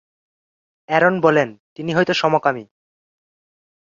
Aaron 0.89 1.15
বলেন, 1.21 1.49
তিনি 1.75 1.91
হয়ত 1.93 2.11
সমকামী। 2.11 2.65